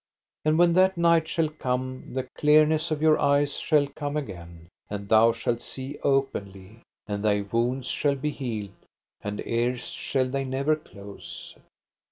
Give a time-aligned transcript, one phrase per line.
[0.43, 5.07] And when that knight shall come the clearness of your eyes shall come again, and
[5.07, 8.71] thou shalt see openly, and thy wounds shall be healed,
[9.23, 11.55] and erst shall they never close.